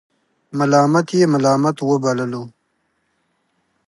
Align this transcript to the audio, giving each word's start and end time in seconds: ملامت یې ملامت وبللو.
ملامت 0.57 1.07
یې 1.17 1.23
ملامت 1.33 1.77
وبللو. 1.81 2.43